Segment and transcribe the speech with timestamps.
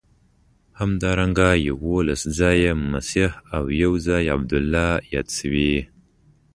[0.79, 5.75] همدارنګه یوولس ځایه مسیح او یو ځای عبدالله یاد شوی.